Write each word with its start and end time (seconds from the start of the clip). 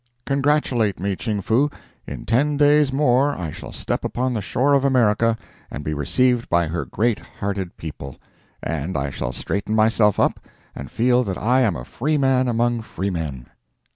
Congratulate 0.25 0.99
me, 0.99 1.15
Ching 1.15 1.41
Foo 1.43 1.69
In 2.07 2.25
ten 2.25 2.57
days 2.57 2.91
more 2.91 3.37
I 3.37 3.51
shall 3.51 3.71
step 3.71 4.03
upon 4.03 4.33
the 4.33 4.41
shore 4.41 4.73
of 4.73 4.83
America, 4.83 5.37
and 5.69 5.83
be 5.83 5.93
received 5.93 6.49
by 6.49 6.65
her 6.65 6.85
great 6.85 7.19
hearted 7.19 7.77
people; 7.77 8.15
and 8.63 8.97
I 8.97 9.11
shall 9.11 9.31
straighten 9.31 9.75
myself 9.75 10.19
up 10.19 10.39
and 10.73 10.89
feel 10.89 11.23
that 11.25 11.37
I 11.37 11.61
am 11.61 11.75
a 11.75 11.85
free 11.85 12.17
man 12.17 12.47
among 12.47 12.81
freemen. 12.81 13.45